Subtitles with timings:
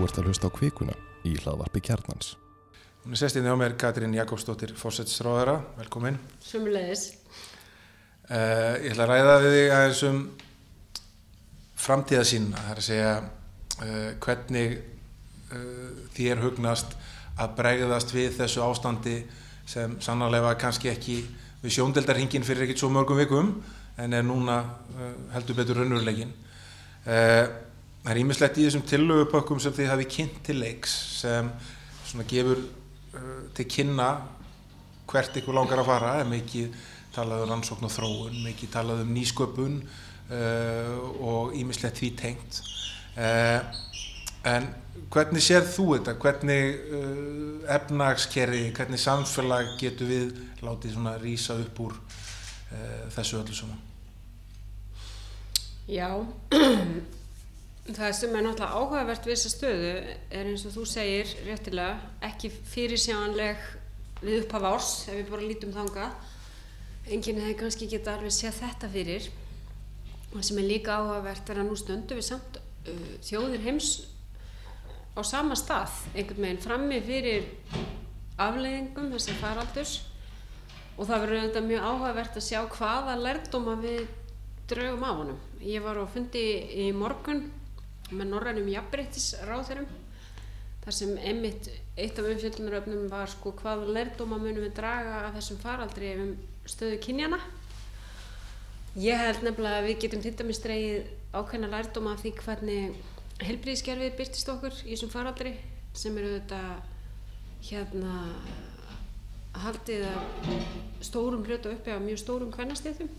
[0.00, 0.92] Þú ert að hlusta á kvikuna
[1.28, 2.30] í hlaðvarpi kjarnans.
[3.02, 6.16] Hún er sestinni á mér Katrín Jakobsdóttir, fósetsráðara, velkomin.
[6.40, 7.02] Sumulegis.
[8.24, 10.22] Uh, ég ætla að ræða við þig aðeins um
[11.84, 15.86] framtíðasín, það er að segja uh, hvernig uh,
[16.16, 16.96] þér hugnast
[17.36, 19.18] að bregðast við þessu ástandi
[19.68, 21.22] sem sannarlega kannski ekki
[21.60, 23.58] við sjóndeldarhingin fyrir ekkert svo mörgum vikum
[24.00, 24.62] en er núna
[25.36, 26.32] heldur betur raunverulegin.
[27.04, 27.58] Það er
[28.08, 31.50] ímislegt í þessum tillögupökkum sem þið hafi kynnt til leiks sem
[32.08, 34.10] svona gefur uh, til kynna
[35.10, 36.74] hvert ykkur langar að fara, mikið
[37.14, 42.60] talað um rannsókn og þróun, mikið talað um nýsköpun uh, og ímislegt því tengt.
[43.18, 43.58] Uh,
[44.48, 44.70] en
[45.12, 46.16] hvernig sér þú þetta?
[46.22, 53.56] Hvernig uh, efnagskerri, hvernig samfélag getur við látið svona rýsa upp úr uh, þessu öllu
[53.56, 53.80] svona?
[55.90, 56.12] Já,
[57.90, 59.88] Það sem er náttúrulega áhugavert við þessa stöðu
[60.30, 63.64] er eins og þú segir réttilega ekki fyrirsjánleg
[64.20, 66.04] við upphafa árs ef við bara lítum þanga
[67.10, 69.28] enginn hefði kannski geta alveg séð þetta fyrir.
[70.30, 73.90] Það sem er líka áhugavert er að nú stöndu við samt uh, þjóðir heims
[75.18, 77.48] á sama stað einhvern veginn frammi fyrir
[78.40, 79.96] afleiðingum þessi faraldurs.
[80.94, 84.04] Og það verður auðvitað mjög áhugavert að sjá hvaða lærdóma við
[84.70, 85.40] draugum á honum.
[85.64, 86.44] Ég var á fundi
[86.84, 87.48] í morgun
[88.10, 89.88] með norrænum jafnbreytisráþurum
[90.84, 91.68] þar sem einmitt
[92.00, 96.30] eitt af umfjöldunaröfnum var sko hvað lerdóma munum við draga af þessum faraldri um
[96.68, 97.40] stöðu kynjana
[98.98, 102.96] ég held nefnilega að við getum dreyið ákveðna lerdóma af því hvernig
[103.44, 105.54] helbriðskerfið byrtist okkur í þessum faraldri
[105.96, 106.62] sem eru þetta
[107.68, 108.14] hérna
[109.60, 110.64] haldið að
[111.04, 113.10] stórum hlutu uppi á mjög stórum kvennastéttum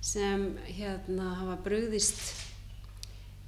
[0.00, 2.45] sem hérna hafa bröðist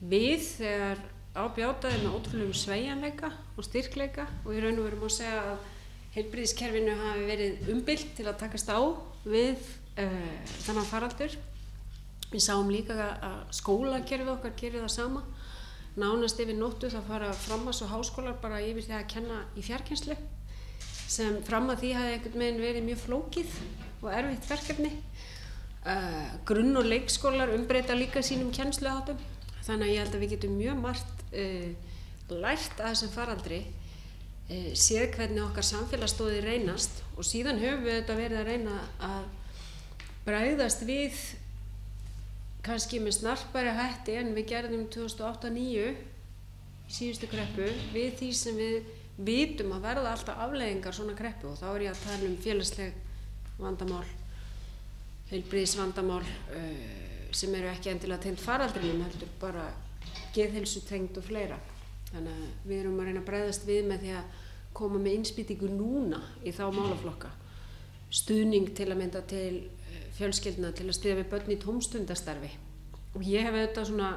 [0.00, 1.00] við þegar
[1.38, 5.66] ábjátaði með ótrúlega sveigjanleika og styrkleika og í raun og veru má segja að
[6.16, 8.80] heilbríðiskerfinu hafi verið umbylt til að takast á
[9.28, 9.60] við
[10.00, 11.36] uh, þannig faraldur.
[12.28, 15.22] Við sáum líka að skólakerfið okkar gerir það sama.
[15.98, 20.16] Nánast yfir nóttu það fara framhags og háskólar bara yfir því að kenna í fjarkenslu
[21.08, 23.54] sem fram að því hafi einhvern veginn verið mjög flókið
[24.02, 24.90] og erfitt verkefni.
[25.88, 29.20] Uh, grunn og leikskólar umbreyta líka sínum kennsluhátum
[29.68, 31.68] þannig að ég held að við getum mjög margt uh,
[32.32, 38.18] lært að þessum faraldri uh, séð hvernig okkar samfélagstóði reynast og síðan höfum við þetta
[38.18, 39.28] verið að reyna að
[40.28, 41.18] bræðast við
[42.66, 45.90] kannski með snarpari hætti en við gerðum 2008-2009
[46.88, 51.58] í síðustu kreppu við því sem við vitum að verða alltaf afleggingar svona kreppu og
[51.60, 52.98] þá er ég að tala um félagsleg
[53.58, 54.04] vandamál
[55.28, 59.66] heilbriðisvandamál uh, sem eru ekki endilega tengt faraldrinum heldur bara
[60.36, 61.58] geðhelsu tengt og fleira.
[62.08, 64.38] Þannig að við erum að reyna að breyðast við með því að
[64.78, 67.30] koma með innspýtingu núna í þá málaflokka.
[68.08, 72.50] Stuðning til að mynda til eh, fjölskyldna til að stiða við börn í tómstundastarfi.
[73.16, 74.10] Og ég hef auðvitað svona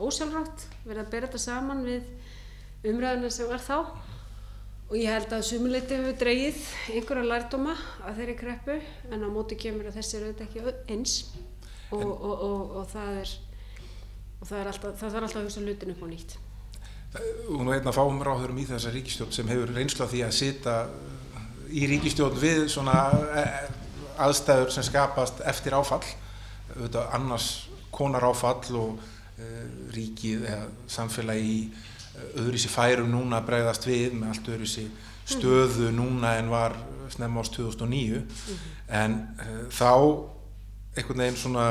[0.00, 3.76] ósjálfrátt verið að bera þetta saman við umræðuna sem var þá.
[4.90, 6.62] Og ég held að sumuleiti hefur dreyið
[6.96, 8.76] einhverja lærdóma að þeirri kreppu
[9.14, 11.16] en á móti kemur að þessi eru auðvitað ekki eins
[11.90, 13.38] og, og, og, og það er
[14.46, 16.36] það er alltaf, það þarf alltaf að hugsa lutin upp á nýtt.
[17.50, 20.74] Hún er einn að fáum ráðurum í þessa ríkistjórn sem hefur reynsla því að sita
[21.70, 22.96] í ríkistjórn við svona
[23.34, 23.44] e,
[24.22, 26.04] aðstæður sem skapast eftir áfall.
[26.76, 27.48] Auðvitað annars
[27.90, 29.02] konar áfall og
[29.36, 29.50] e,
[29.96, 31.60] ríkið eða samfélagi í
[32.40, 34.90] öðru sér færum núna bregðast við með allt öðru sér
[35.30, 36.74] stöðu núna en var
[37.10, 38.58] snemma ást 2009 mm -hmm.
[38.88, 39.90] en e, þá
[40.96, 41.66] einhvern veginn svona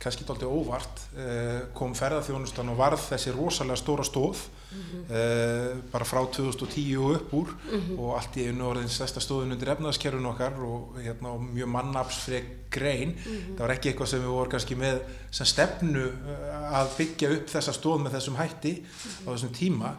[0.00, 5.82] kannski doldið óvart eh, kom ferðarþjónustan og varð þessi rosalega stóra stóð mm -hmm.
[5.92, 7.98] bara frá 2010 og upp úr mm -hmm.
[7.98, 12.44] og allt í einu orðin stærsta stóðin undir efnaðaskerfun okkar og, hérna, og mjög mannapsfreg
[12.70, 13.56] grein mm -hmm.
[13.56, 14.98] það var ekki eitthvað sem við vorum kannski með
[15.30, 18.84] sem stefnu eh, að byggja upp þessa stóð með þessum hætti
[19.26, 19.96] á þessum tíma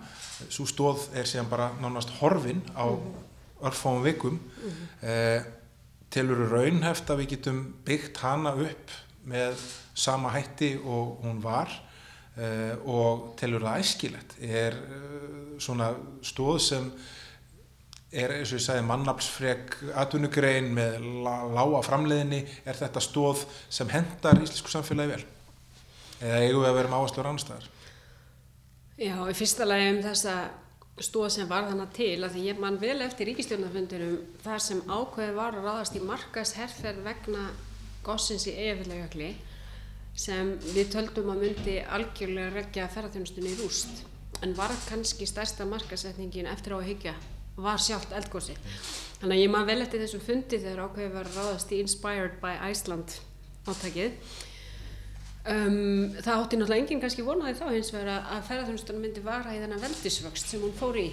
[0.49, 2.97] svo stóð er síðan bara nánast horfin á
[3.61, 4.39] örfáum vikum
[5.01, 5.43] eh,
[6.11, 8.93] telur raunheft að við getum byggt hana upp
[9.27, 9.63] með
[9.97, 14.37] sama hætti og hún var uh, og telur það æskilegt.
[14.41, 15.91] Er uh, svona
[16.25, 16.87] stóð sem
[18.11, 24.41] er eins og ég sagði mannapsfreg atvinnugrein með lága framleiðinni er þetta stóð sem hendar
[24.41, 25.23] íslensku samfélagi vel?
[26.21, 27.69] Eða eigum við að vera með áherslu á rannstæðar
[29.01, 30.35] Já, í fyrsta lagi um þessa
[31.05, 35.35] stóð sem var þannig til að því ég mann vel eftir ríkistjórnarfundurum þar sem ákveði
[35.37, 37.47] var að ráðast í markas herrferð vegna
[38.05, 39.33] gossins í eigafélagakli
[40.17, 44.03] sem við töldum að myndi algjörlega regja ferðarþjónustunni í rúst
[44.41, 47.15] en var kannski stærsta markasetningin eftir á að hyggja
[47.61, 48.55] var sjálft eldgósi.
[49.21, 52.39] Þannig að ég maður vel eftir þessum fundi þegar ákveði var að ráðast í Inspired
[52.41, 53.17] by Iceland
[53.69, 54.15] áttakið.
[55.41, 59.61] Um, það átti náttúrulega enginn kannski vonaði þá hins vegar að, ferðarþjónustunum myndi vara í
[59.63, 61.07] þennan veldisvöxt sem hún fór í.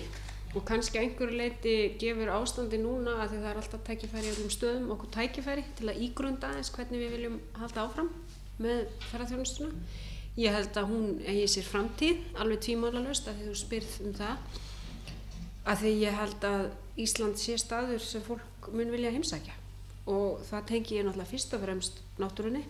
[0.52, 4.90] Og kannski einhverju leiti gefur ástandi núna að því það er alltaf tækifæri öllum stöðum
[4.92, 8.10] okkur tækifæri til að ígrunda eins hvernig við viljum halda áfram
[8.60, 9.70] með ferðarþjónustuna.
[10.38, 14.58] Ég held að hún eigi sér framtíð alveg tvímálalust að því þú spyrð um það.
[15.68, 16.68] Að því ég held að
[17.00, 19.56] Ísland sé staður sem fólk mun vilja heimsækja.
[20.12, 22.66] Og það tengi ég náttúrulega fyrst og fremst náttúrunni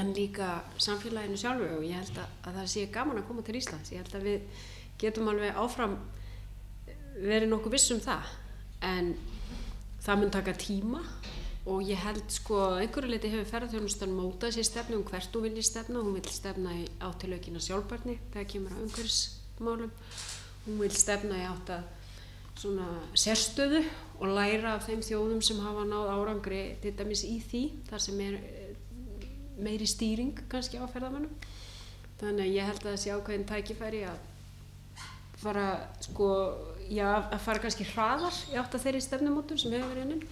[0.00, 0.48] en líka
[0.82, 3.92] samfélaginu sjálfu og ég held að, að það sé gaman að koma til Íslands.
[3.94, 4.66] Ég held að við
[5.00, 5.96] getum alveg áfram
[7.14, 8.34] verið nokkuð vissum það.
[8.84, 9.14] En
[10.04, 11.00] það mun taka tíma
[11.70, 15.64] og ég held sko einhverju leiti hefur ferðarþjónustan mótað sér stefnu um hvert hún vilji
[15.64, 16.02] stefna.
[16.04, 19.92] Hún vil stefna í átilaukina sjálfbarni þegar kemur á umhverfismálum.
[20.66, 21.92] Hún vil stefna í átt að
[22.54, 22.86] svona
[23.18, 23.80] sérstöðu
[24.20, 28.20] og læra af þeim þjóðum sem hafa náð árangri til dæmis í því þar sem
[28.22, 28.36] er
[29.58, 31.32] meiri stýring kannski á ferðamannum
[32.20, 34.22] þannig að ég held að það sé ákveðin tækifæri að
[35.44, 35.66] fara
[36.04, 36.28] sko,
[36.88, 40.24] já, að fara kannski hraðar í átt að þeirri stefnumótum sem hefur verið hennin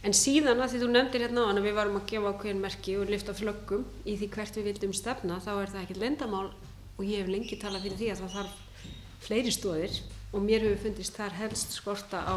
[0.00, 2.62] en síðan að því þú nefndir hérna á hann að við varum að gefa ákveðin
[2.64, 6.46] merki og lifta flöggum í því hvert við vildum stefna þá er það ekkert lendamál
[6.96, 8.86] og ég hef lengi talað fyrir því að það þarf
[9.26, 9.98] fleiri stóðir
[10.32, 12.36] og mér hefur fundist þar helst skorta á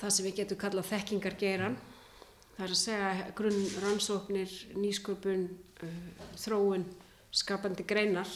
[0.00, 1.76] það sem við getum kallað þekkingargeran
[2.54, 5.46] það er að segja grunn rannsóknir, nýsköpun,
[5.84, 6.86] uh, þróun,
[7.34, 8.30] skapandi greinar,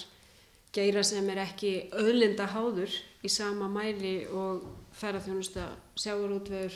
[0.74, 2.92] geira sem er ekki öðlinda háður
[3.24, 4.66] í sama mæli og
[4.98, 5.68] ferðarþjónusta
[5.98, 6.74] sjáurútvegur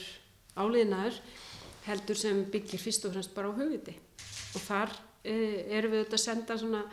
[0.56, 1.18] áliðnaður
[1.86, 3.94] heldur sem byggir fyrst og fremst bara á hugviti
[4.54, 6.84] og þar uh, erum við auðvitað að senda svona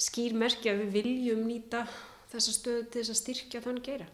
[0.00, 1.84] skýr merkja að við viljum nýta
[2.30, 4.06] þessa stöðu til þess að styrkja þann geira.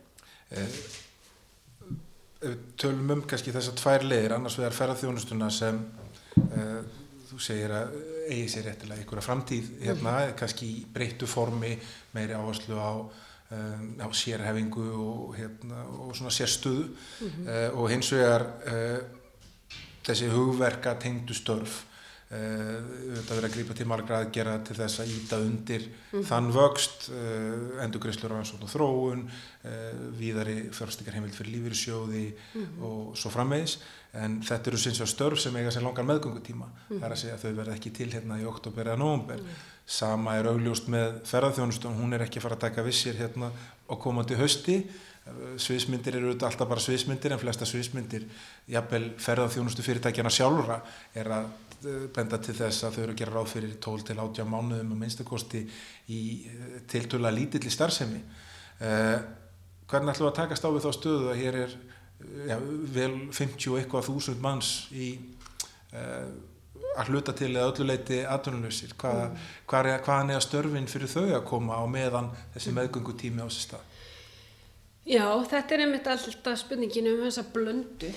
[2.76, 5.78] Tölum um kannski þessar tvær leðir annars vegar ferðarþjónustuna sem
[6.42, 6.82] uh,
[7.30, 7.94] þú segir að
[8.26, 10.34] eigi sér réttilega einhverja framtíð hérna, mm.
[10.38, 11.72] kannski í breyttu formi
[12.12, 17.48] meiri áherslu á, um, á sérhefingu og, hérna, og svona sérstöðu mm -hmm.
[17.48, 18.98] uh, og hins vegar uh,
[20.04, 21.84] þessi hugverka tengdu störf
[22.36, 26.24] þetta verið að grípa til margra aðgera til þess að íta undir mm.
[26.28, 29.70] þann vöxt uh, endur greiðslur á ansvöld og þróun uh,
[30.18, 32.82] víðari fjárstykar heimild fyrir lífyrirsjóði mm.
[32.88, 33.78] og svo frammeðis
[34.16, 36.98] en þetta eru sinns og störf sem eiga sér langar meðgöngutíma mm.
[36.98, 39.42] það er að segja að þau verða ekki til hérna í oktober eða nógumber
[39.96, 43.52] sama er augljóst með ferðarþjónustum hún er ekki að fara að taka vissir hérna
[43.86, 44.80] og koma til hösti
[45.58, 48.26] sviðsmyndir eru alltaf bara sviðsmyndir en flesta sviðsmyndir
[48.70, 50.80] jafnvel ferðarþjónustu fyrirtækjana sjálfura
[51.18, 51.65] er að Eh,
[52.14, 55.00] benda til þess að þau eru að gera ráð fyrir 12 til 18 mánuðum og
[55.00, 55.62] minnstakosti
[56.12, 59.18] í eh, tiltöla lítilli starfsemi uh,
[59.86, 61.78] hvernig ætlum við að takast á við þá stöðu að hér er
[62.50, 62.58] ja,
[62.96, 65.14] vel 50 eitthvað þúsund manns í
[65.94, 66.28] uh,
[66.96, 69.50] að hluta til eða ölluleiti aðtunluleysir Hvað, mm.
[69.68, 72.80] hvað er, hvaðan er að störfin fyrir þau að koma á meðan þessi mm.
[72.80, 73.92] meðgöngutími á sér stað
[75.06, 78.10] Já, þetta er einmitt alltaf spurningin um þessa blöndu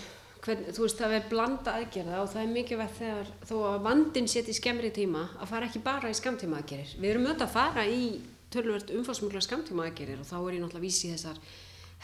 [0.45, 4.29] hvern, þú veist það er blanda aðgerða og það er mikilvægt þegar þó að vandin
[4.31, 7.55] setja í skemmri tíma að fara ekki bara í skamtíma aðgerir við erum auðvitað að
[7.55, 8.03] fara í
[8.53, 11.37] tölvöld umfásmugla skamtíma aðgerir og þá er ég náttúrulega vísi þessar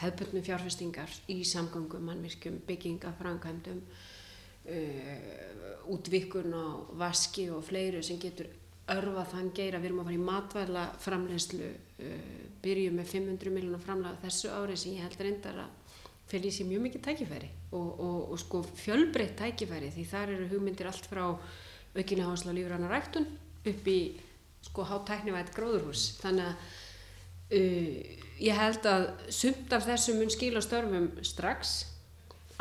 [0.02, 3.88] hefðbundnu fjárfestingar í samgöngum, mannvirkjum, bygginga, frangæmdum uh,
[5.94, 8.48] útvikun og vaski og fleiru sem getur
[8.92, 11.70] örfa þann geira, við erum að fara í matvæla framlegslu,
[12.04, 15.85] uh, byrjum með 500 miljónar framlega þessu ári sem ég held reyndar að
[16.26, 20.48] fel í sig mjög mikið tækifæri og, og, og sko fjölbreytt tækifæri því þar eru
[20.50, 21.24] hugmyndir allt frá
[21.96, 23.28] aukinni hásla lífrannar ræktun
[23.66, 23.98] upp í
[24.66, 26.16] sko hátæknivægt gróðurhús.
[26.20, 26.56] Þannig að
[27.56, 31.76] uh, ég held að sumt af þessum mun skila störfum strax.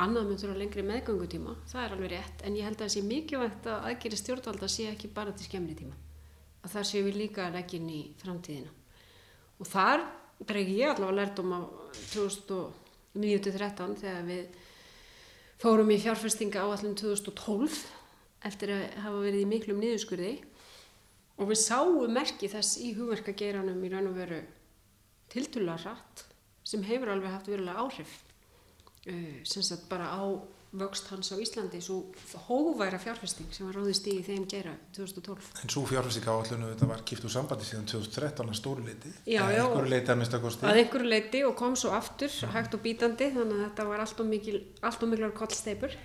[0.01, 3.03] Annað mun þurfa lengri meðgöngutíma það er alveg rétt en ég held að það sé
[3.07, 5.95] mikilvægt að aðgeri stjórnvalda sé ekki bara til skemmri tíma.
[6.65, 8.73] Að það sé við líka leggin í framtíðina.
[9.55, 10.03] Og þar
[10.43, 11.69] dregi ég allavega lært um að
[12.11, 12.84] 2000
[13.15, 14.59] 9-13 þegar við
[15.61, 17.79] fórum í fjárfestinga áallum 2012
[18.45, 20.35] eftir að hafa verið í miklum niðurskurði.
[21.35, 24.39] Og við sáum merki þess í hugverkageiranum í raun og veru
[25.31, 26.25] tiltulla rætt
[26.65, 28.13] sem hefur alveg haft verulega áhrif
[29.09, 30.23] uh, sem sagt bara á
[30.75, 32.01] vöxt hans á Íslandi svo
[32.47, 35.47] hóværa fjárfesting sem var ráðist í þeim gera 2012.
[35.63, 39.55] En svo fjárfesting áallinu þetta var kipt úr sambandi síðan 2013 að stóru leiti, að
[39.61, 40.67] einhverju leiti að mista kosti.
[40.67, 42.51] Að einhverju leiti og kom svo aftur ja.
[42.57, 45.97] hægt og bítandi þannig að þetta var allt og mikil allt og miklar kollsteipur.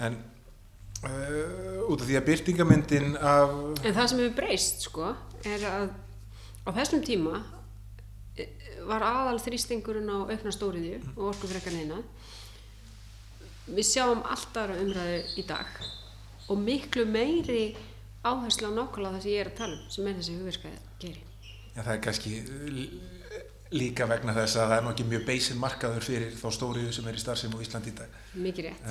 [0.00, 0.18] En
[1.04, 3.56] uh, út af því að byrtingamyndin af...
[3.84, 5.90] En það sem hefur breyst sko er að
[6.64, 7.42] á þessum tíma
[8.88, 12.00] var aðal þrýstingurinn á aukna stóriðju og orkufrekarniðina
[13.68, 15.80] við sjáum alltaf umræðu í dag
[16.50, 17.64] og miklu meiri
[18.24, 21.26] áherslu á nákvæmlega það sem ég er að tala um sem er þessi hugverkaði geri
[21.76, 22.32] En það er kannski
[23.70, 27.18] líka vegna þess að það er nokkið mjög beisin markaður fyrir þá stóriðu sem er
[27.18, 28.16] í starfsefn og Ísland í dag.
[28.34, 28.88] Mikið rétt.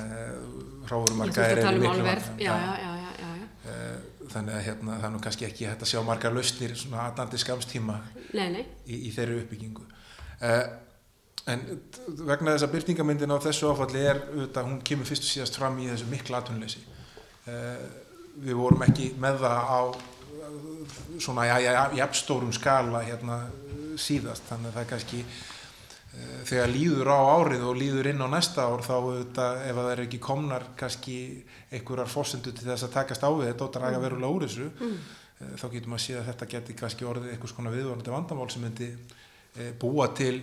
[0.88, 2.45] Hráðurumarkaðir eru um miklu markaður.
[2.45, 3.47] Já, já, já, já, já.
[3.69, 7.09] Eh, þannig að hérna, það er nú kannski ekki hægt að sjá margar lausnir svona
[7.09, 7.97] aðnandi skamstíma
[8.31, 8.61] nei, nei.
[8.88, 9.83] Í, í þeirri uppbyggingu.
[10.39, 10.63] Uh,
[11.50, 11.65] en
[12.27, 15.77] vegna þess að byrtingamyndin á þessu áfalli er, auðvitað, hún kemur fyrst og síðast fram
[15.82, 16.82] í þessu miklu atunleysi.
[17.50, 17.86] Uh,
[18.39, 19.82] við vorum ekki með það á
[21.20, 21.46] svona
[21.98, 23.39] jafnstórum skala hérna
[24.00, 28.27] síðast þannig að það er kannski uh, þegar líður á árið og líður inn á
[28.32, 31.18] næsta ár þá auðvitað ef það er ekki komnar kannski
[31.70, 34.96] einhverjar fórsendu til þess að takast á við þetta og draga verulega úr þessu mm.
[35.60, 38.65] þá getur maður að sé að þetta geti kannski orðið einhvers konar viðvarandi vandamál sem
[38.65, 38.89] myndi
[39.82, 40.36] búa til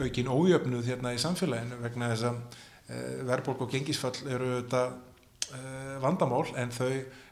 [0.00, 2.62] aukin ójöfnuð hérna í samfélaginu vegna þess að
[3.26, 4.96] verðbólk og gengisfall eru auðvitað
[6.02, 6.90] vandamál en þau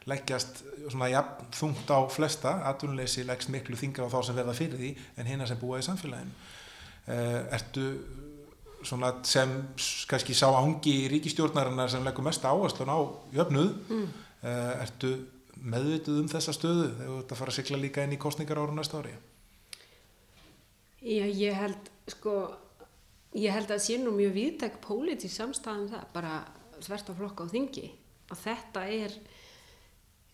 [0.09, 4.81] leggjast svona jafn þungt á flesta, atvinnuleysi leggst miklu þingar á þá sem verða fyrir
[4.81, 6.33] því en hina sem búa í samfélaginu.
[7.05, 7.85] Uh, ertu
[8.85, 9.51] svona sem
[10.09, 12.99] kannski sá ángi í ríkistjórnarinnar sem leggur mest áherslun á
[13.33, 14.09] jöfnuð, mm.
[14.83, 15.15] ertu
[15.55, 18.61] meðvituð um þessa stöðu þegar þú ert að fara að sykla líka inn í kostningar
[18.61, 19.15] ára næsta ári?
[21.05, 22.35] Já, ég held, sko,
[23.37, 26.31] ég held að sé nú mjög viðtæk pólitísk samstæðan um það, bara
[26.81, 27.89] þvert á flokka á þingi,
[28.33, 29.17] að þetta er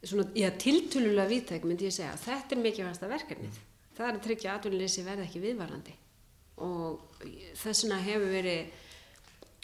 [0.08, 3.60] svona, já, tiltölulega viðtæk myndi ég segja, þetta er mikilvægast að verkefnið.
[3.98, 5.98] Það er að tryggja atvinnuleysi verði ekki viðvarandi.
[6.64, 7.20] Og
[7.60, 8.88] þess vegna hefur verið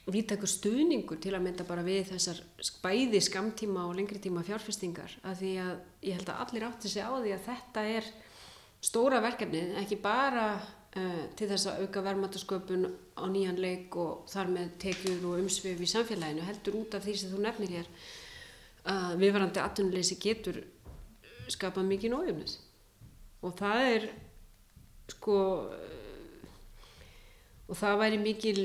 [0.07, 2.39] viðtækur stuðningur til að mynda bara við þessar
[2.83, 5.15] bæði skamtíma og lengri tíma fjárfestingar.
[5.23, 5.73] Að því að
[6.07, 8.11] ég held að allir átti sig á því að þetta er
[8.87, 10.45] stóra verkefnið, ekki bara
[11.37, 12.87] til þess að auka verðmættasköpun
[13.17, 17.17] á nýjan leik og þar með tekjur og umsvið í samfélaginu heldur út af því
[17.17, 17.91] sem þú nefnir hér
[18.87, 20.61] að viðvarandi atvinnuleysi getur
[21.51, 22.59] skapað mikið nójöfnis
[23.45, 24.07] og það er
[25.11, 25.39] sko
[27.67, 28.61] og það væri mikil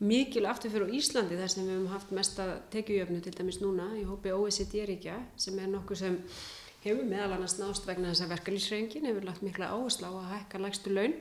[0.00, 4.06] mikil afturfyrir á Íslandi þar sem við hefum haft mesta tekjujöfnu til dæmis núna í
[4.08, 6.16] hópi OECD-ríkja sem er nokkuð sem
[6.84, 10.60] hefur meðal annars nást vegna þess að verkalýsreingin hefur lagt mikla áherslu á að hækka
[10.62, 11.16] lægstu laun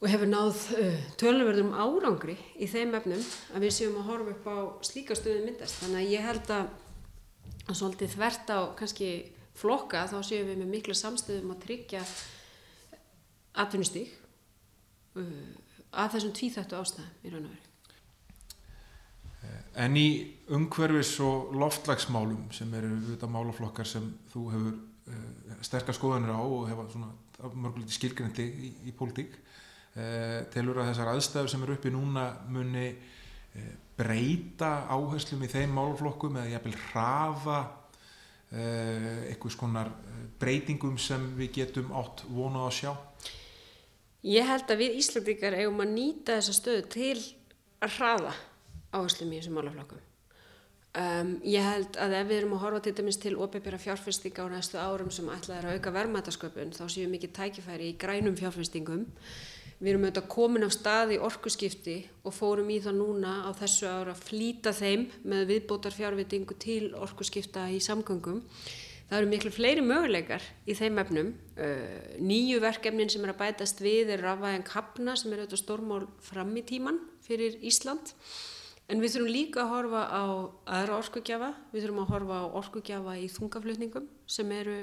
[0.00, 4.48] og hefur náð uh, tölverðum árangri í þeim efnum að við séum að horfa upp
[4.48, 5.82] á slíka stöðu myndast.
[5.82, 6.70] Þannig að ég held að,
[7.66, 9.10] að svolítið þvert á kannski
[9.60, 12.04] flokka þá séum við með mikla samstöðum að tryggja
[13.60, 14.14] atvinnustík
[15.20, 15.34] uh,
[15.90, 17.69] að þessum tvíþættu ástæðum í raun og veri
[19.78, 20.08] En í
[20.50, 26.66] umhverfis og loftlagsmálum sem eru auðvitað málaflokkar sem þú hefur uh, sterkar skoðanir á og
[26.70, 27.12] hefa svona
[27.54, 29.38] mörgulegt skilgrindi í, í pólitík
[29.98, 35.72] Eh, telur að þessar aðstæður sem eru uppi núna muni eh, breyta áherslum í þeim
[35.74, 37.60] málflokkum eða jæfnvel hrafa
[38.50, 39.92] einhvers konar
[40.40, 42.88] breytingum sem við getum átt vonað að sjá?
[44.26, 47.12] Ég held að við Íslandikar eigum að nýta þessa stöðu til
[47.78, 48.32] að hrafa
[48.92, 50.06] áherslum í þessum málflokkum.
[50.90, 54.46] Um, ég held að ef við erum að horfa til dæmis til óbyrjara fjárfestinga á
[54.50, 59.04] næstu árum sem ætlaði að auka verðmætasköpun þá séum mikið tækifæri í grænum fjárfestingum
[59.80, 61.94] Við erum auðvitað komin á stað í orkuskipti
[62.28, 66.90] og fórum í það núna á þessu ára að flýta þeim með viðbótar fjárvitingu til
[67.00, 68.42] orkuskipta í samgöngum.
[69.08, 71.32] Það eru miklu fleiri möguleikar í þeim efnum.
[72.20, 76.52] Nýju verkefnin sem er að bætast við er rafæðan kapna sem er auðvitað stórmál fram
[76.60, 78.12] í tíman fyrir Ísland.
[78.90, 80.24] En við þurfum líka að horfa á
[80.78, 81.50] aðra orkugjafa.
[81.70, 84.80] Við þurfum að horfa á orkugjafa í þungaflutningum sem eru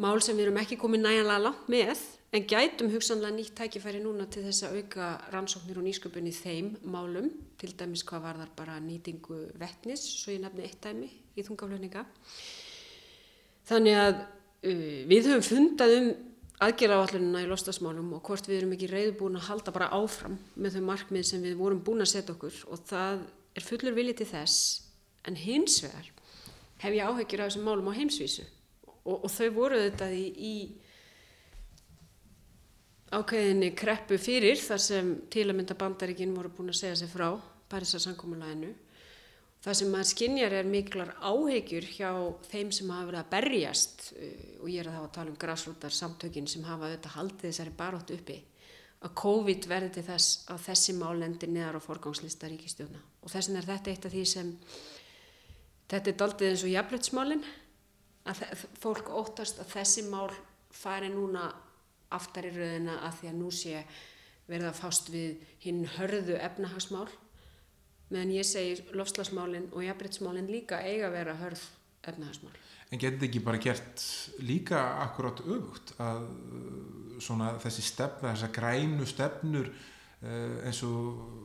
[0.00, 2.00] mál sem við erum ekki komið næjanlega langt með
[2.34, 6.72] en gætum hugsanlega nýtt tækifæri núna til þess að auka rannsóknir og nýsköpun í þeim
[6.90, 7.28] málum,
[7.60, 12.02] til dæmis hvað var þar bara nýtingu vettnis, svo ég nefni eitt dæmi í þungaflöfninga.
[13.70, 16.10] Þannig að uh, við höfum fundað um
[16.64, 20.84] aðgerðaáallunina í lostasmálum og hvort við erum ekki reyðbúin að halda bara áfram með þau
[20.90, 24.56] markmið sem við vorum búin að setja okkur og það er fullur vilji til þess
[25.28, 26.10] en hins vegar
[26.84, 28.44] hef ég áheggjur af þessum málum á heimsvísu
[29.04, 30.54] og, og þau voru þetta í, í
[33.14, 37.28] ákveðinni kreppu fyrir þar sem til að mynda bandaríkinn voru búin að segja sig frá
[37.70, 38.72] Parísarsankomulæðinu.
[39.64, 42.10] Það sem maður skinnjar er miklar áhegjur hjá
[42.50, 45.94] þeim sem hafa verið að berjast uh, og ég er þá að tala um græsrótar
[45.96, 48.42] samtökin sem hafa auðvitað haldið þessari barótt uppi
[49.04, 53.48] að COVID verði til þess að þessi mál lendir neðar á forgangslista ríkistjóna og þess
[53.48, 54.52] vegna er þetta eitt af því sem
[55.92, 57.44] þetta er daldið eins og jafnblötsmálinn
[58.32, 58.42] að
[58.80, 60.30] fólk óttast að þessi mál
[60.72, 61.50] fari núna
[62.14, 63.82] aftar í rauðina að því að nú sé
[64.48, 67.08] verið að fást við hinn hörðu efnahagsmál
[68.12, 71.64] meðan ég segi lofslagsmálinn og jafnbryttsmálinn líka eiga að vera hörð
[72.04, 72.52] efnahagsmál.
[72.92, 74.04] En getur þetta ekki bara gert
[74.44, 81.42] líka akkurát öfugt að uh, svona þessi stefna, þessar grænu stefnur uh, eins og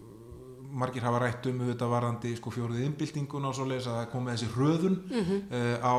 [0.70, 4.50] margir hafa rætt um auðvitað varandi sko fjóruð innbyltingun og svoleiðis að það komi þessi
[4.54, 5.39] hröðun mm -hmm.
[5.58, 5.96] uh, á,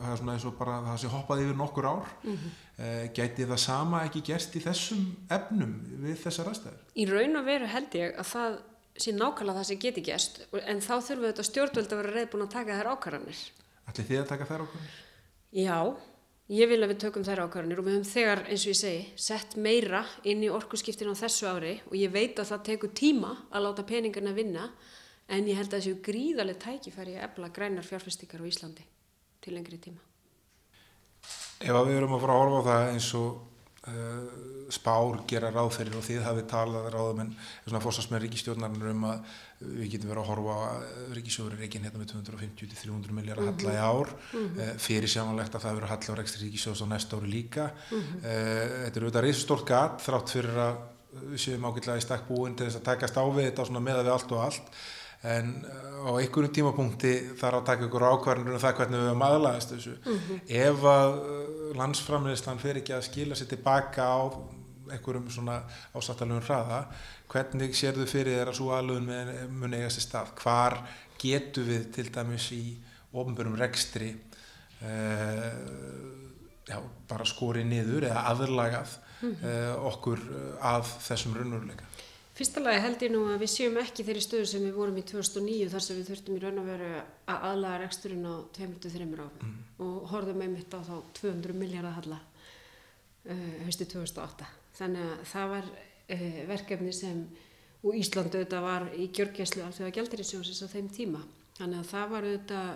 [0.00, 3.12] það svona eins og bara það sé hoppað yfir nokkur ár mm -hmm.
[3.14, 6.82] gæti það sama ekki gerst í þessum efnum við þessar aðstæður?
[6.96, 8.58] Í raun og veru held ég að það
[8.98, 12.46] sé nákvæmlega það sem geti gerst en þá þurfum við þetta stjórnvöld að vera reyðbúin
[12.46, 13.42] að taka þær ákvarðanir
[13.90, 14.96] Ætli þið að taka þær ákvarðanir?
[15.50, 15.78] Já,
[16.54, 19.00] ég vil að við tökum þær ákvarðanir og við höfum þegar, eins og ég segi,
[19.18, 23.32] sett meira inn í orkusskiptin á þessu ári og ég veit að það tekur tíma
[23.50, 24.68] að láta peningarna vinna
[25.30, 28.86] en ég held að þessu gríðarlega tækifæri að efla grænar fjárfestikar á Íslandi
[29.42, 30.02] til lengri tíma.
[31.60, 33.49] Ef að við erum að fara að horfa á það eins og
[34.70, 37.30] spár gera ráðferðir og þið hafið talað ráðum en
[37.64, 40.64] svona fórsast með ríkistjórnarnir um að við getum verið að horfa á
[41.16, 43.64] ríkisjóður reikin hérna með 250-300 miljardar mm -hmm.
[43.64, 44.60] halla í ár mm -hmm.
[44.60, 47.98] uh, fyrir sjánulegt að það verið halla á rekstri ríkisjóðs á næsta ári líka mm
[47.98, 48.20] -hmm.
[48.84, 50.76] þetta er auðvitað reysastórt gat þrátt fyrir að
[51.10, 54.12] við séum ágætlega í stakk búin til þess að takast á við þetta meða við
[54.12, 54.68] allt og allt
[55.22, 55.50] en
[56.00, 59.96] á einhverjum tímapunkti þarf að taka ykkur ákvarðanur um það hvernig við höfum aðlæðast þessu.
[60.48, 61.18] Ef að
[61.76, 64.20] landsframleyslan fer ekki að skila sér tilbaka á
[64.90, 65.60] einhverjum svona
[65.94, 66.80] ásattalöfum hraða
[67.30, 70.32] hvernig sér þau fyrir að svo aðlöfun mun eiga sér stað?
[70.40, 70.80] Hvar
[71.20, 72.64] getur við til dæmis í
[73.12, 75.52] ofnbjörnum rekstri uh,
[76.66, 76.78] já,
[77.10, 79.44] bara skorið niður eða aðlagað mm -hmm.
[79.44, 80.24] uh, okkur
[80.72, 81.84] að þessum raunveruleika
[82.40, 85.02] Fyrsta lagi held ég nú að við séum ekki þeirri stöðu sem við vorum í
[85.04, 86.86] 2009 þar sem við þurftum í raun að vera
[87.28, 89.58] að aðlaga reksturinn á 2-3 áfum mm.
[89.84, 92.16] og horfðum einmitt á þá 200 miljardar halla
[93.28, 97.20] uh, höstu 2008 þannig að það var uh, verkefni sem
[97.80, 101.20] og Íslandu auðvitað var í gjörgjæslu alltaf að gældirisjónsins á þeim tíma.
[101.58, 102.70] Þannig að það var auðvitað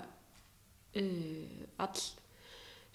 [1.00, 2.04] uh, all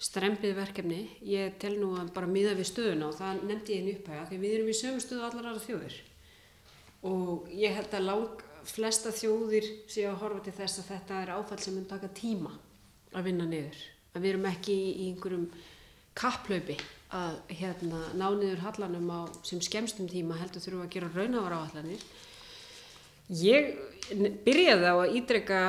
[0.06, 1.00] strempið verkefni.
[1.26, 4.40] Ég tel nú að bara miða við stöðuna og það nefndi ég einu upphæga því
[4.46, 5.98] við erum í sömu stöðu allar aðra þjóður
[7.06, 11.34] og ég held að lang flesta þjóðir sé að horfa til þess að þetta er
[11.38, 12.52] áfall sem mun taka tíma
[13.16, 13.78] að vinna niður.
[14.14, 15.46] Að við erum ekki í einhverjum
[16.18, 16.76] kapplaupi
[17.16, 22.04] að hérna, ná niður hallanum á sem skemstum tíma heldur þurfum að gera raunávara áallanir
[23.40, 23.72] ég
[24.44, 25.60] byrjaði á að ídrega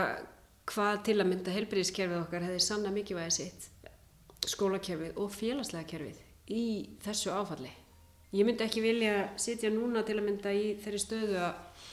[0.70, 3.70] hvað til að mynda helbriðiskerfið okkar hefði sanna mikilvægi sitt
[4.50, 6.22] skólakerfið og félagslega kerfið
[6.54, 6.66] í
[7.06, 7.74] þessu áfalli
[8.32, 11.90] ég myndi ekki vilja sitja núna til að mynda í þeirri stöðu að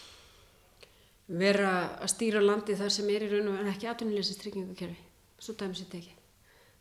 [1.39, 5.03] vera að stýra landi þar sem er í raun og ekki atvinnulegsist tryggingakerfi,
[5.39, 6.15] svo dæmis þetta ekki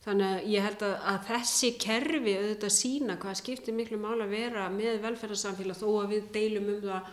[0.07, 4.35] þannig að ég held að, að þessi kerfi auðvitað sína hvað skiptir miklu mál að
[4.37, 7.09] vera með velferðarsamfélag þó að við deilum um það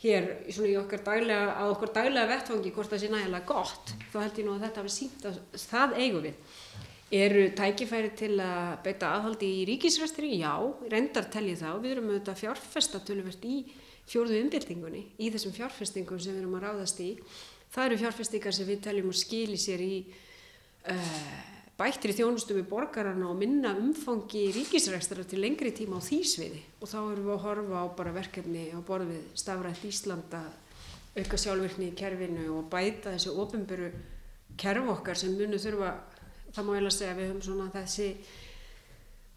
[0.00, 4.40] hér í okkar daglega, á okkar daglega vettfangi hvort það sé nægilega gott þá held
[4.40, 6.56] ég nú að þetta hafi sínt að það eigum við
[7.10, 10.32] eru tækifæri til að beita aðhaldi í ríkisræstri?
[10.38, 10.54] Já,
[10.92, 13.56] reyndar telji þá við erum auðvitað fjárfesta töluvert í
[14.10, 17.12] fjóruðu umbyrtingunni í þessum fjárfestingum sem við erum að ráðast í.
[17.70, 19.94] Það eru fjárfestingar sem við teljum að skili sér í
[20.90, 21.26] uh,
[21.80, 26.98] bættri þjónustu við borgarana og minna umfangi ríkisrækstra til lengri tíma á þýsviði og þá
[27.00, 30.42] erum við að horfa á bara verkefni á borðið stafrætt Íslanda
[31.16, 33.90] auka sjálfvirkni í kerfinu og bæta þessu ofinböru
[34.60, 35.94] kerf okkar sem munu þurfa
[36.54, 38.08] það má ég alveg segja að við höfum svona þessi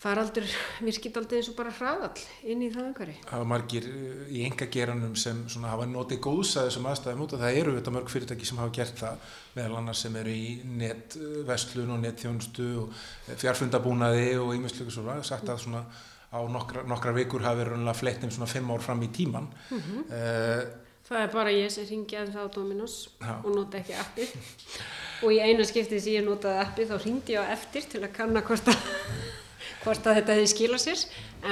[0.03, 0.47] faraldur
[0.83, 3.13] virkið aldrei eins og bara hraðall inn í það öngari.
[3.23, 7.43] Það var margir eh, í enga geranum sem hafa notið góðsað þessum aðstæðum út og
[7.43, 10.49] það eru þetta mörg fyrirtæki sem hafa gert það meðal annars sem eru í
[10.81, 12.97] netverslun og netþjónstu og
[13.31, 15.85] fjárfundabúnaði og ímjömsleikur svona, sagt að svona
[16.33, 19.47] á nokkra, nokkra vikur hafi verið fleitt um svona fimm ár fram í tíman.
[19.69, 20.03] Mm -hmm.
[20.09, 23.35] uh, það er bara ég sem ringi að það á Dominos Já.
[23.43, 24.35] og nota ekki appið
[25.23, 28.13] og í einu skiptið sem ég notaði appið þá ringdi ég á eftir til að
[28.17, 28.83] kanna hvort að
[29.83, 31.01] hvort að þetta hefði skilað sér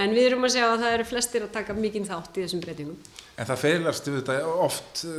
[0.02, 2.64] en við erum að segja að það eru flestir að taka mikinn þátt í þessum
[2.64, 2.98] breytingum.
[3.40, 4.10] En það feilast
[4.62, 5.14] oft uh,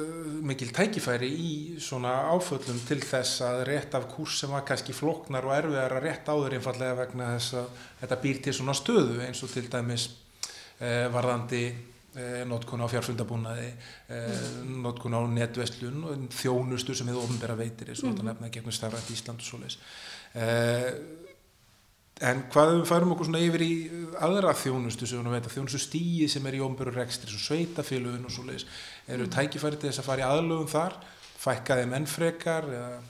[0.49, 5.49] mikil tækifæri í svona áföllum til þess að rétt af kurs sem var kannski floknar
[5.49, 9.43] og erfiðar að rétt áður einfallega vegna þess að þetta býr til svona stöðu eins
[9.45, 10.09] og til dæmis
[10.79, 11.65] eh, varðandi
[12.49, 13.71] notkun á fjárfundabúnaði,
[14.13, 14.45] eh,
[14.85, 18.15] notkun á netveslun og þjónustu sem hefur ofnbæra veitir eins og mm.
[18.15, 19.79] þetta nefna gegnum starfætt Ísland og svoleiðis.
[20.35, 21.21] Eh,
[22.23, 23.73] En hvað við færum okkur svona yfir í
[24.23, 28.29] aðra þjónustu sem við veit að þjónustu stíi sem er í ómböru rekstri, svo sveitafélugin
[28.29, 28.67] og svo leiðis,
[29.09, 29.33] eru mm.
[29.35, 30.95] tækifæri til þess að fara í aðlöfum þar,
[31.43, 33.01] fækkaði mennfrekar eða?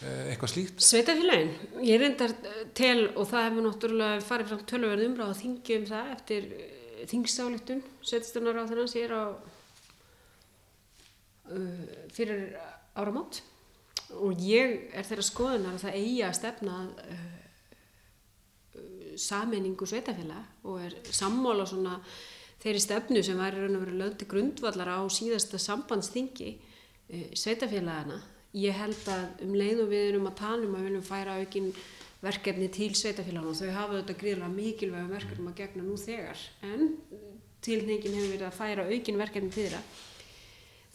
[0.00, 0.84] eh, eitthvað slíkt?
[0.86, 1.52] Sveitafélagin,
[1.84, 5.88] ég reyndar eh, tel og það hefur náttúrulega farið fram tölverð umráð að þingja um
[5.90, 6.48] það eftir
[7.08, 9.24] þingsáleiktun sveitstunar á þennan sér á
[11.50, 11.84] uh,
[12.14, 12.56] fyrir
[12.98, 13.42] áramót.
[14.18, 17.30] Og ég er þeirra skoðunar að það eigi að stefna uh,
[19.20, 22.00] sameiningu sveitafélag og er sammála svona
[22.60, 28.18] þeirri stefnu sem væri raun og verið til grundvallar á síðasta sambandsþingi uh, sveitafélagana
[28.58, 31.36] ég held að um leið og við erum að tala um að við viljum færa
[31.38, 31.68] aukin
[32.24, 36.44] verkefni til sveitafélagana og þau hafa þetta gríðlega mikilvægum verkefnum að gegna nú þegar.
[36.68, 36.86] En
[37.64, 39.82] tilningin hefur verið að færa aukin verkefni til þeirra.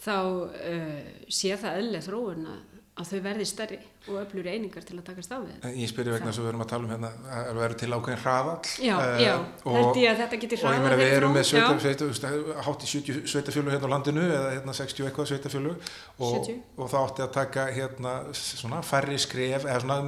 [0.05, 3.77] Þá uh, sé það eðlega þróun að, að þau verði stærri
[4.07, 5.71] og öflur einingar til að takast á við þetta.
[5.75, 7.89] Ég spyrir vegna þess að við erum að tala um hérna að það verður til
[7.97, 9.33] ákveðin hraðall Já, uh, já,
[9.65, 11.81] held ég að þetta geti og ég meina við erum með sveita, já.
[12.15, 12.31] sveita,
[12.69, 16.55] hátt í 70 sveitafjölu hérna á landinu eða hérna 60 eitthvað sveitafjölu og, 70.
[16.77, 19.99] og það átti að taka hérna svona færri skref eða svona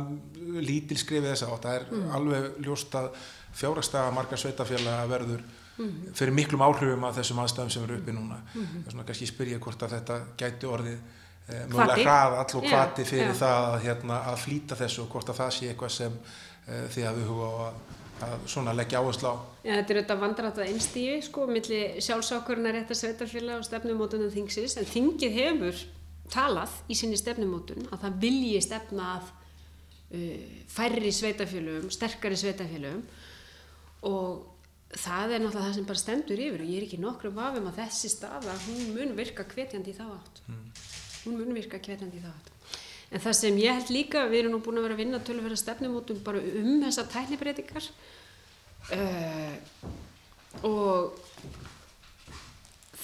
[0.64, 2.10] lítil skref í þess að það er Mm.
[2.16, 3.12] alveg ljóst að
[3.58, 5.44] fjárastega margar sveitafjöla verður
[5.78, 6.14] Mhm.
[6.18, 8.84] fyrir miklum áhrifum af þessum aðstæðum sem eru uppi núna Mhm.
[8.88, 10.98] þess vegna kannski spyrja hvort að þetta gæti orðið
[11.48, 13.38] eh, hraðall og Já, hvati fyrir já.
[13.42, 17.08] það að, hérna, að flýta þessu og hvort að það sé eitthvað sem uh, þið
[17.08, 21.46] hafið huga að, að leggja áherslu á Já, þetta er auðvitað vandrætt að einstífi, sko,
[21.52, 25.86] milli sjálfsákvörna réttar sveitarfélag og stefnumótunan þingsins, en þingið hefur
[26.34, 33.04] talað í sinni stefnumótun að það vilji stefna að uh, færri sveitarfélögum, sterkari sveitarfélögum
[34.08, 34.46] og
[34.96, 37.82] það er náttúrulega það sem bara stendur yfir og ég er ekki nokkru vafum að
[37.82, 40.42] þessi staða, hún mun virka hvetjandi í þá átt.
[41.28, 42.52] Hún mun virka hvetjandi í átt.
[43.12, 45.60] En það sem ég held líka, við erum nú búin að vera að vinna tölverða
[45.60, 47.86] stefnumótum bara um þessar tæknibreitingar
[48.96, 49.54] uh,
[50.68, 51.22] og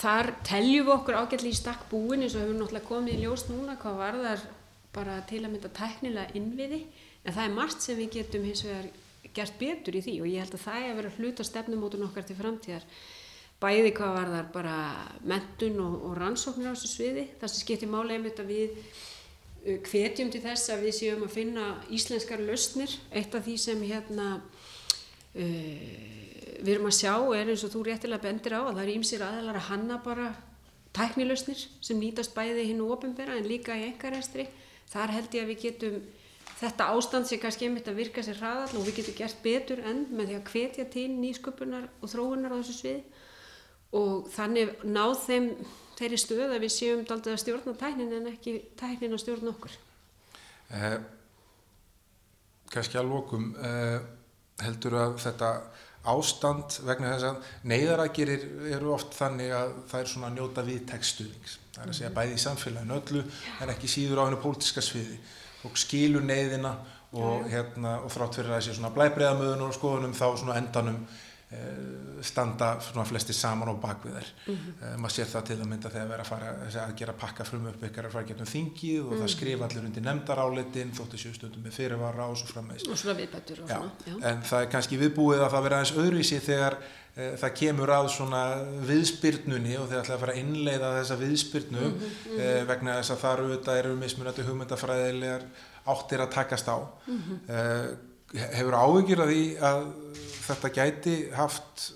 [0.02, 3.48] þar teljum við okkur ágætlega í stakk búin eins og hefur náttúrulega komið í ljós
[3.48, 4.44] núna hvað varðar
[4.94, 6.84] bara til að mynda tæknilega innviði.
[7.24, 8.92] En það er margt sem við getum hins vegar
[9.34, 12.28] gert betur í því og ég held að það er að vera hluta stefnumótun okkar
[12.28, 12.88] til framtíðar
[13.64, 14.78] bæði hvað varðar bara
[15.26, 17.28] mentun og, og rannsóknir á þessu sviði.
[17.40, 21.36] Það sem skiptir máli einmitt að við uh, hvetjum til þess að við séum að
[21.40, 22.98] finna íslenskar lausnir.
[23.16, 26.14] Eitt af því sem hérna uh,
[26.64, 29.24] við erum að sjá er eins og þú réttilega bendir á að það er ímsir
[29.26, 30.28] aðalar að hanna bara
[30.96, 34.46] tæknilausnir sem nýtast bæði hinn og ofinbera en líka í engarestri
[34.94, 35.98] þar held ég að við getum
[36.60, 40.06] þetta ástand sé kannski einmitt að virka sér hraðall og við getum gert betur enn
[40.14, 43.13] með því að hvetja til nýsköpunar og þróunar á þessu svið
[44.00, 45.50] og þannig náð þeim
[45.98, 49.80] þeirri stöð að við séum daldið að stjórna tæknin en ekki tæknin að stjórna okkur.
[50.74, 51.00] eh,
[52.74, 54.00] kannski að lókum eh,
[54.64, 55.56] heldur að þetta
[56.14, 60.82] ástand vegna þess að neyðaragirir eru oft þannig að það er svona að njóta við
[60.90, 63.22] tekstuðnings það er að segja bæði í samfélaginu öllu
[63.64, 65.18] en ekki síður á hennu pólitíska sviði.
[65.66, 66.74] Og skilur neyðina
[67.18, 71.00] og, hérna, og þrátt fyrir að sé svona blæbreiðamöðun og skoðunum þá svona endanum
[72.24, 74.30] standa svona flesti saman á bakvið þær.
[74.48, 76.52] Mm maður sér það til að mynda þegar vera að fara
[76.84, 80.06] að gera pakka frum upp ykkar að fara getum þingið og það skrifa allir undir
[80.06, 83.92] nefndarálitin þóttu séu stundum með fyrirvara og svo frammeðist Og svona viðbættur og Já, svona.
[84.08, 84.16] Já.
[84.32, 88.10] en það er kannski viðbúið að það vera aðeins öðruvísi þegar e, það kemur að
[88.16, 88.44] svona
[88.92, 93.44] viðspyrnunni og þegar ætla að fara að innleiða þessa viðspyrnu e, vegna þess að þar
[93.44, 95.46] auðvitað eru mismunandi hugmyndafræðilegar
[95.94, 96.78] áttir að takast á.
[96.80, 97.62] E,
[98.34, 99.84] hefur áhyggjur að því að
[100.44, 101.90] þetta gæti haft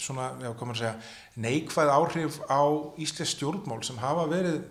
[0.00, 2.62] svona, já, maður að segja neikvæð áhrif á
[3.00, 4.62] íslensk stjórnmál sem hafa verið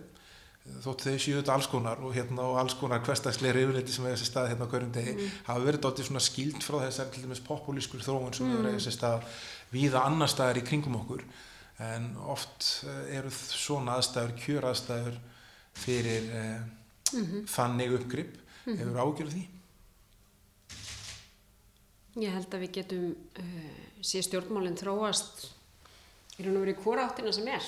[0.84, 4.14] þótt þau séu þetta alls konar og, hérna, og alls konar hverstagsleiri yfirleiti sem er
[4.14, 7.42] þessi stað hérna á hverjum degi hafa verið dóttið svona skild frá þessar til dæmis
[7.46, 8.66] populískur þróun sem mm.
[8.68, 9.24] er þessi stað
[9.74, 11.24] víða annar staðar í kringum okkur.
[11.80, 15.16] En oft eh, eru svona aðstæður, kjör aðstæður
[15.80, 17.16] fyrir eh,
[17.48, 18.36] þannig uppgrip.
[18.68, 19.46] Hefur ágjörð því
[22.18, 25.44] Ég held að við getum uh, sé stjórnmálinn þróast
[26.40, 27.66] í raun og verið hvora áttina sem er.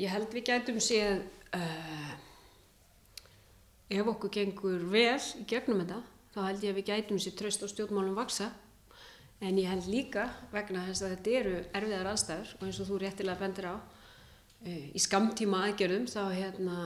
[0.00, 1.20] Ég held við gætum séð
[1.52, 2.12] uh,
[3.92, 5.98] ef okkur gengur vel í gegnum þetta,
[6.32, 8.48] þá held ég að við gætum séð tröst á stjórnmálum vaksa
[9.42, 13.00] en ég held líka vegna þess að þetta eru erfiðar aðstæður og eins og þú
[13.02, 16.78] réttilega bendir á uh, í skamtíma aðgerðum þá hérna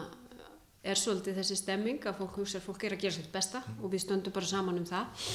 [0.86, 3.94] er svolítið þessi stemming að fólk hugsa að fólk er að gera sitt besta og
[3.94, 5.30] við stöndum bara saman um það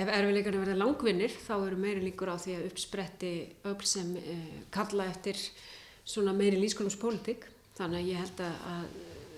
[0.00, 3.32] ef erfiðleikarnir verða langvinnir þá eru meiri líkur á því að uppspretti
[3.70, 5.38] öll sem eh, kalla eftir
[6.04, 7.46] svona meiri lískunumspólitík
[7.78, 8.88] þannig að ég held að, að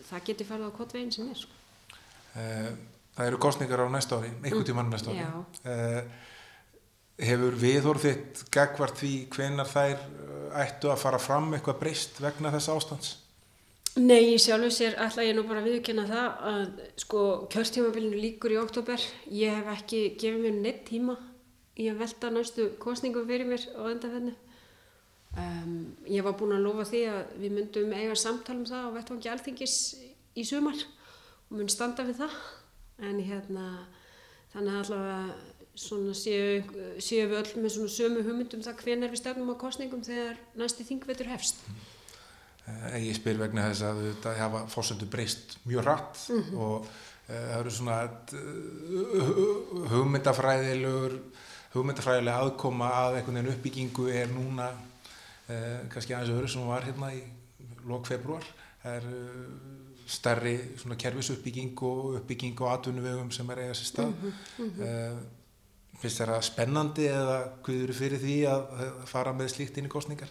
[0.08, 1.60] það geti farið á hvort veginn sem er sko.
[2.40, 2.72] Eh,
[3.12, 5.20] Það eru kostningar á næsta ári, einhvern tímann næsta ári.
[5.20, 5.68] Já.
[5.68, 6.30] Eh,
[7.22, 12.50] Hefur viðhorf þitt gagvart því hvenar þær eh, ættu að fara fram eitthvað breyst vegna
[12.54, 13.10] þess ástands?
[14.00, 16.62] Nei, í sjálfu sér ætla ég nú bara að viðkynna það að
[17.02, 19.02] sko kjörtímabilinu líkur í oktober.
[19.28, 21.18] Ég hef ekki gefið mér neitt tíma
[21.82, 24.32] að velta næstu kostningum fyrir mér á endafennu.
[25.36, 25.76] Um,
[26.08, 29.32] ég var búin að lofa því að við myndum eiga samtal um það á vettvangi
[29.32, 29.76] alþingis
[30.40, 30.80] í sumar
[31.50, 32.42] og mun standa við það.
[33.04, 33.70] En hérna
[34.54, 35.20] þannig að allavega
[35.84, 36.62] svona séu,
[36.96, 40.88] séu við öll með svona sömu hugmyndum það hvenar við stefnum á kostningum þegar næsti
[40.88, 41.60] þingvetur hefst.
[42.62, 46.58] Eh, ég spyr vegna þess að þetta hafa fórsöndu breyst mjög rætt mm -hmm.
[46.62, 51.16] og uh, það eru svona uh, hugmyndafræðilegur
[51.72, 57.10] hugmyndafræðilega aðkoma að einhvern veginn uppbyggingu er núna uh, kannski aðeins öðru sem var hérna
[57.16, 57.22] í
[57.84, 58.46] lok februar
[58.84, 59.04] það er
[60.06, 65.18] starri svona kerfisuppbygging og uppbygging á atvinnuvegum sem er eiga sér stað mm -hmm.
[65.98, 70.28] finnst það spennandi eða hvað eru fyrir því að fara með slíkt inn í kostningar?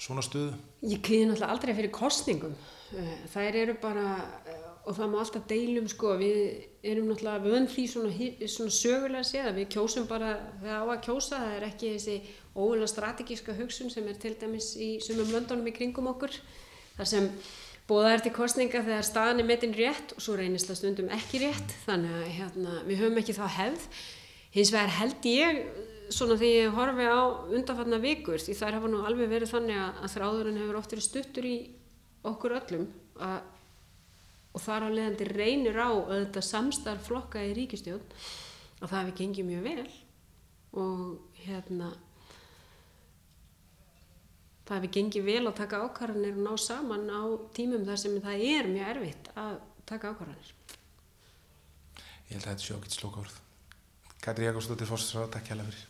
[0.00, 0.56] Svona stöðu?
[0.86, 2.56] Ég kýði náttúrulega aldrei fyrir kostningum.
[2.96, 4.06] Eh, þær eru bara,
[4.48, 6.38] eh, og það má alltaf deilum sko, við
[6.82, 10.30] erum náttúrulega vönd því svona, svona sögulega séð að við kjósum bara
[10.62, 12.20] þegar á að kjósa, það er ekki þessi
[12.56, 16.32] óvöla strategíska hugsun sem er til dæmis í sumum löndunum í kringum okkur,
[16.96, 17.30] þar sem
[17.86, 21.44] bóða er til kostninga þegar staðan er metin rétt og svo reynist það stundum ekki
[21.44, 23.88] rétt, þannig að hérna, við höfum ekki þá hefð.
[24.50, 25.64] Hins vegar held ég
[26.10, 27.20] svona því ég horfi á
[27.54, 31.06] undanfarnar vikur því þær hafa nú alveg verið þannig að, að þráðurinn hefur oft verið
[31.06, 31.56] stuttur í
[32.30, 32.86] okkur öllum
[33.22, 33.40] að,
[34.50, 38.02] og þar á leðandi reynir á þetta samstarf flokka í ríkistjón
[38.80, 39.90] að það hefur gengið mjög vel
[40.80, 41.90] og hérna
[44.66, 47.22] það hefur gengið vel að taka ákvarðanir og ná saman á
[47.56, 49.54] tímum þar sem það er mjög erfitt að
[49.90, 50.52] taka ákvarðanir.
[52.30, 53.38] Ég held að þetta ákveðt slóka orð.
[54.20, 55.89] Katri Jakobsdóttir Fórstsráð, takk hjá fyrir